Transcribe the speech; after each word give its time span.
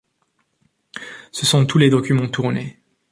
Ce 1.31 1.45
sont 1.45 1.67
tous 1.67 1.77
les 1.77 1.91
documents 1.91 2.27
tournés. 2.27 2.81